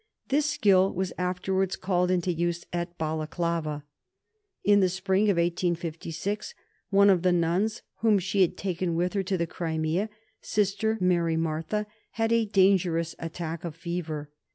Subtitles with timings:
[0.29, 3.83] This skill was afterwards called into use at Balaclava.
[4.63, 6.55] In the spring of 1856,
[6.89, 10.09] one of the nuns whom she had taken with her to the Crimea
[10.41, 14.31] Sister Mary Martha had a dangerous attack of fever.